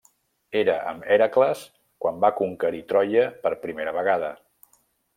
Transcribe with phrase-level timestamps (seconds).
[0.61, 1.61] Era amb Hèracles
[2.05, 4.35] quan va conquerir Troia per primera vegada.